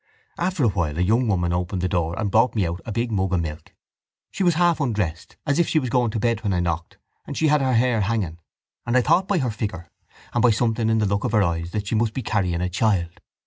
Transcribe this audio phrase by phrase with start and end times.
[0.39, 3.11] After a while a young woman opened the door and brought me out a big
[3.11, 3.71] mug of milk.
[4.31, 7.37] She was half undressed as if she was going to bed when I knocked and
[7.37, 8.39] she had her hair hanging
[8.83, 9.91] and I thought by her figure
[10.33, 12.67] and by something in the look of her eyes that she must be carrying a
[12.69, 13.19] child.